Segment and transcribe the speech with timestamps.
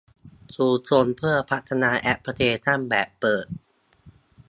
[0.55, 3.47] ชุมชนเพื่อพัฒนาแอพลิเคชั่นแบบเปิด